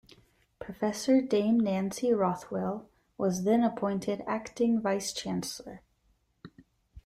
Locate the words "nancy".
1.59-2.11